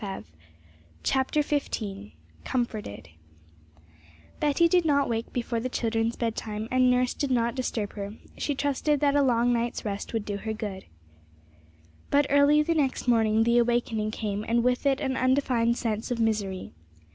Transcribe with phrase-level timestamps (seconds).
[1.03, 2.13] CHAPTER XV
[2.43, 3.09] Comforted
[4.39, 8.55] Betty did not wake before the children's bedtime, and nurse did not disturb her; she
[8.55, 10.85] trusted that a long night's rest would do her good.
[12.09, 16.19] But early the next morning the awakening came, and with it an undefined sense of
[16.19, 16.73] misery.